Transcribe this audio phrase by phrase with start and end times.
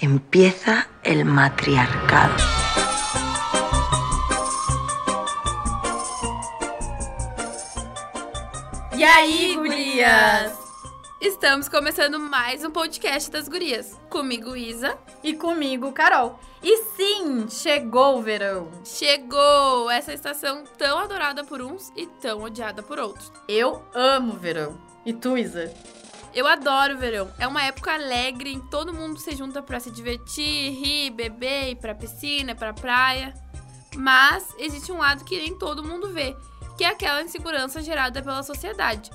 [0.00, 2.32] Empieza el matriarcado.
[8.96, 10.56] E aí, gurias?
[11.20, 13.98] Estamos começando mais um podcast das gurias.
[14.08, 14.96] Comigo, Isa.
[15.24, 16.38] E comigo, Carol.
[16.62, 18.70] E sim, chegou o verão.
[18.84, 23.32] Chegou essa estação tão adorada por uns e tão odiada por outros.
[23.48, 24.78] Eu amo verão.
[25.04, 25.74] E tu, Isa?
[26.34, 27.30] Eu adoro o verão.
[27.38, 31.76] É uma época alegre em todo mundo se junta para se divertir, rir, beber, ir
[31.76, 33.34] pra piscina, pra praia.
[33.96, 36.36] Mas existe um lado que nem todo mundo vê,
[36.76, 39.10] que é aquela insegurança gerada pela sociedade.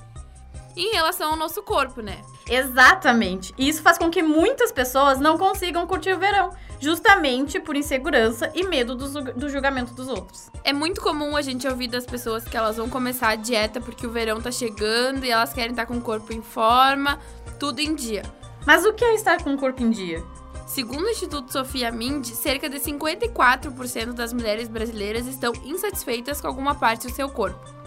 [0.76, 2.22] Em relação ao nosso corpo, né?
[2.50, 3.54] Exatamente.
[3.58, 6.50] E isso faz com que muitas pessoas não consigam curtir o verão,
[6.80, 10.50] justamente por insegurança e medo do, do julgamento dos outros.
[10.64, 14.08] É muito comum a gente ouvir das pessoas que elas vão começar a dieta porque
[14.08, 17.20] o verão tá chegando e elas querem estar com o corpo em forma,
[17.60, 18.24] tudo em dia.
[18.66, 20.24] Mas o que é estar com o corpo em dia?
[20.66, 26.74] Segundo o Instituto Sofia Mind, cerca de 54% das mulheres brasileiras estão insatisfeitas com alguma
[26.74, 27.83] parte do seu corpo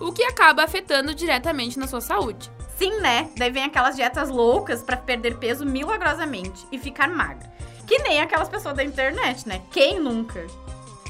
[0.00, 2.50] o que acaba afetando diretamente na sua saúde.
[2.76, 3.30] Sim, né?
[3.36, 7.52] Daí vem aquelas dietas loucas para perder peso milagrosamente e ficar magra.
[7.86, 9.60] Que nem aquelas pessoas da internet, né?
[9.70, 10.46] Quem nunca?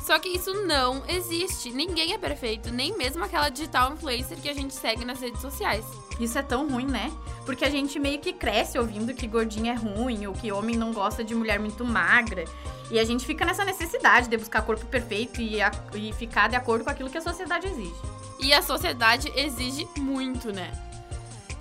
[0.04, 1.70] Só que isso não existe.
[1.70, 5.84] Ninguém é perfeito, nem mesmo aquela digital influencer que a gente segue nas redes sociais.
[6.18, 7.12] Isso é tão ruim, né?
[7.46, 10.92] Porque a gente meio que cresce ouvindo que gordinha é ruim ou que homem não
[10.92, 12.44] gosta de mulher muito magra.
[12.90, 16.56] E a gente fica nessa necessidade de buscar corpo perfeito e, a, e ficar de
[16.56, 17.94] acordo com aquilo que a sociedade exige.
[18.42, 20.72] E a sociedade exige muito, né?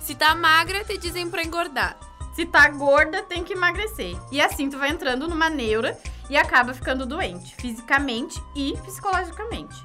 [0.00, 1.96] Se tá magra, te dizem pra engordar.
[2.34, 4.16] Se tá gorda, tem que emagrecer.
[4.32, 9.76] E assim tu vai entrando numa neura e acaba ficando doente, fisicamente e psicologicamente.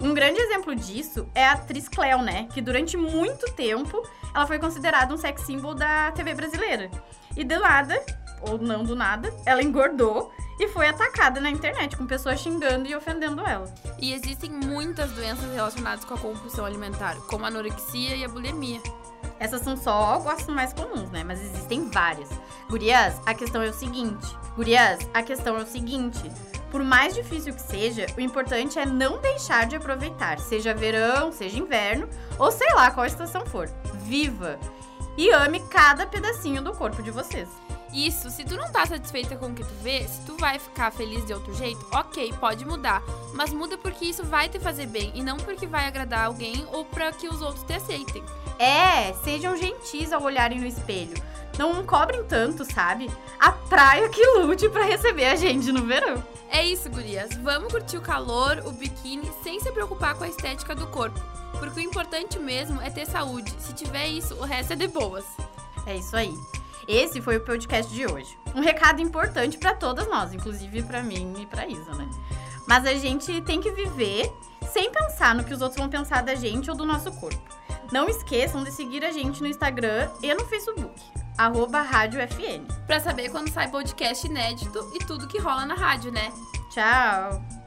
[0.00, 2.48] Um grande exemplo disso é a atriz Cleo, né?
[2.52, 4.02] Que durante muito tempo
[4.34, 6.90] ela foi considerada um sex symbol da TV brasileira.
[7.36, 8.04] E do nada,
[8.42, 12.94] ou não do nada, ela engordou e foi atacada na internet, com pessoas xingando e
[12.94, 13.66] ofendendo ela.
[13.98, 18.80] E existem muitas doenças relacionadas com a compulsão alimentar, como a anorexia e a bulimia.
[19.40, 21.24] Essas são só as mais comuns, né?
[21.24, 22.28] Mas existem várias.
[22.70, 24.24] Gurias, a questão é o seguinte.
[24.54, 26.30] Gurias, a questão é o seguinte.
[26.70, 31.58] Por mais difícil que seja, o importante é não deixar de aproveitar, seja verão, seja
[31.58, 32.08] inverno,
[32.38, 33.68] ou sei lá qual estação for.
[34.04, 34.60] Viva!
[35.16, 37.48] E ame cada pedacinho do corpo de vocês.
[37.92, 40.90] Isso, se tu não tá satisfeita com o que tu vê, se tu vai ficar
[40.90, 43.02] feliz de outro jeito, ok, pode mudar.
[43.34, 46.84] Mas muda porque isso vai te fazer bem e não porque vai agradar alguém ou
[46.84, 48.24] para que os outros te aceitem.
[48.58, 51.20] É, sejam gentis ao olharem no espelho.
[51.58, 53.10] Não cobrem tanto, sabe?
[53.38, 56.24] A praia que lute para receber a gente no verão.
[56.48, 57.30] É isso, gurias.
[57.42, 61.20] Vamos curtir o calor, o biquíni, sem se preocupar com a estética do corpo.
[61.58, 63.52] Porque o importante mesmo é ter saúde.
[63.58, 65.24] Se tiver isso, o resto é de boas.
[65.86, 66.34] É isso aí.
[66.86, 68.38] Esse foi o podcast de hoje.
[68.54, 72.08] Um recado importante para todas nós, inclusive para mim e para Isa, né?
[72.66, 74.32] Mas a gente tem que viver
[74.72, 77.42] sem pensar no que os outros vão pensar da gente ou do nosso corpo.
[77.92, 80.90] Não esqueçam de seguir a gente no Instagram e no Facebook,
[81.36, 82.64] arroba Rádio FN.
[82.86, 86.32] Pra saber quando sai podcast inédito e tudo que rola na rádio, né?
[86.70, 87.61] Tchau!